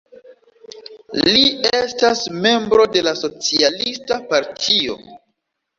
Li 1.27 1.43
estas 1.81 2.23
membro 2.47 2.89
de 2.97 3.07
la 3.11 3.15
Socialista 3.23 4.23
Partio. 4.35 5.03